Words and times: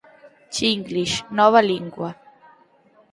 Chinglish, 0.53 1.19
nova 1.35 1.59
lingua 1.67 2.09